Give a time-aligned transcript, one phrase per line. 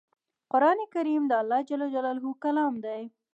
[0.51, 1.71] قرآن کریم د الله ج
[2.43, 3.01] کلام دی